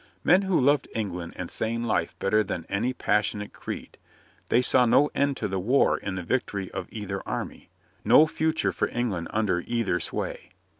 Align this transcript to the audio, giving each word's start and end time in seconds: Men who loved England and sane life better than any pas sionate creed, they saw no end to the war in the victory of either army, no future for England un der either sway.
Men 0.23 0.41
who 0.41 0.59
loved 0.59 0.87
England 0.95 1.33
and 1.35 1.51
sane 1.51 1.83
life 1.83 2.17
better 2.17 2.43
than 2.43 2.65
any 2.69 2.91
pas 2.91 3.23
sionate 3.23 3.53
creed, 3.53 3.99
they 4.49 4.59
saw 4.59 4.87
no 4.87 5.11
end 5.13 5.37
to 5.37 5.47
the 5.47 5.59
war 5.59 5.95
in 5.95 6.15
the 6.15 6.23
victory 6.23 6.71
of 6.71 6.87
either 6.89 7.21
army, 7.27 7.69
no 8.03 8.25
future 8.25 8.71
for 8.71 8.87
England 8.87 9.27
un 9.29 9.45
der 9.45 9.59
either 9.67 9.99
sway. 9.99 10.49